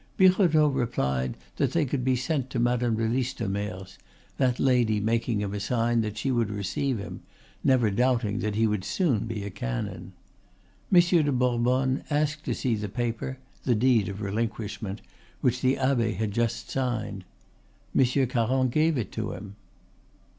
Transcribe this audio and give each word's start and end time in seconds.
Birotteau 0.17 0.67
replied 0.67 1.37
that 1.57 1.73
they 1.73 1.85
could 1.85 2.03
be 2.03 2.15
sent 2.15 2.49
to 2.49 2.57
Madame 2.57 2.95
de 2.95 3.07
Listomere's, 3.07 3.99
that 4.37 4.59
lady 4.59 4.99
making 4.99 5.41
him 5.41 5.53
a 5.53 5.59
sign 5.59 6.01
that 6.01 6.17
she 6.17 6.31
would 6.31 6.49
receive 6.49 6.97
him, 6.97 7.21
never 7.63 7.91
doubting 7.91 8.39
that 8.39 8.55
he 8.55 8.65
would 8.65 8.83
soon 8.83 9.27
be 9.27 9.43
a 9.43 9.51
canon. 9.51 10.13
Monsieur 10.89 11.21
de 11.21 11.31
Bourbonne 11.31 12.03
asked 12.09 12.45
to 12.45 12.55
see 12.55 12.73
the 12.73 12.89
paper, 12.89 13.37
the 13.63 13.75
deed 13.75 14.09
of 14.09 14.21
relinquishment, 14.21 15.01
which 15.41 15.61
the 15.61 15.77
abbe 15.77 16.13
had 16.13 16.31
just 16.31 16.71
signed. 16.71 17.23
Monsieur 17.93 18.25
Caron 18.25 18.69
gave 18.69 18.97
it 18.97 19.11
to 19.11 19.33
him. 19.33 19.55